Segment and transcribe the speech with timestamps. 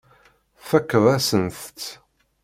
[0.61, 1.83] Tfakkeḍ-asent-tt.